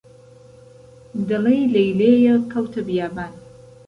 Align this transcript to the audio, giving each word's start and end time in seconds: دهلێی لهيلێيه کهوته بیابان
دهلێی 1.29 1.71
لهيلێيه 1.73 2.35
کهوته 2.51 2.81
بیابان 2.87 3.33